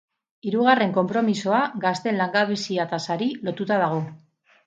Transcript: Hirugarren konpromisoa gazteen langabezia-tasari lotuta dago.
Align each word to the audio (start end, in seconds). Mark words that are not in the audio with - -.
Hirugarren 0.51 0.93
konpromisoa 0.93 1.59
gazteen 1.83 2.17
langabezia-tasari 2.21 3.27
lotuta 3.49 3.77
dago. 3.85 4.01